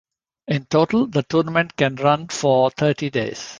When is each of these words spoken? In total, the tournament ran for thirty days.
In 0.47 0.65
total, 0.65 1.05
the 1.05 1.21
tournament 1.21 1.73
ran 1.79 2.27
for 2.29 2.71
thirty 2.71 3.11
days. 3.11 3.49